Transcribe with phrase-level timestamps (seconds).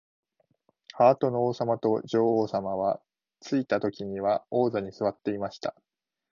[0.93, 2.99] ハートの王さまと女王さまは、
[3.39, 5.75] ついたときには玉座にすわっていました。